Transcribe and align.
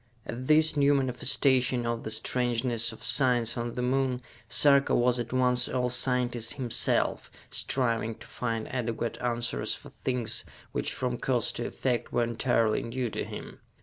At 0.25 0.47
this 0.47 0.75
new 0.75 0.95
manifestation 0.95 1.85
of 1.85 2.01
the 2.01 2.09
strangeness 2.09 2.91
of 2.91 3.03
science 3.03 3.55
on 3.55 3.75
the 3.75 3.83
Moon, 3.83 4.23
Sarka 4.49 4.95
was 4.95 5.19
at 5.19 5.31
once 5.31 5.69
all 5.69 5.91
scientist 5.91 6.53
himself, 6.53 7.29
striving 7.51 8.15
to 8.15 8.25
find 8.25 8.67
adequate 8.73 9.19
answers 9.21 9.75
for 9.75 9.91
things 9.91 10.43
which, 10.71 10.91
from 10.91 11.19
cause 11.19 11.51
to 11.51 11.67
effect, 11.67 12.11
were 12.11 12.23
entirely 12.23 12.81
new 12.81 13.11
to 13.11 13.23
him. 13.23 13.59